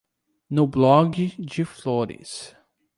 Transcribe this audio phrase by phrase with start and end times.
[0.49, 2.55] No blog de flores